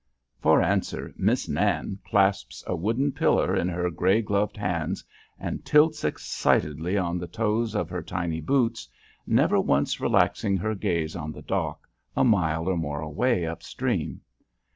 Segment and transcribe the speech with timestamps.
[0.41, 5.03] For answer Miss Nan clasps a wooden pillar in her gray gloved hands,
[5.39, 8.87] and tilts excitedly on the toes of her tiny boots,
[9.27, 11.87] never once relaxing her gaze on the dock
[12.17, 14.21] a mile or more away up stream.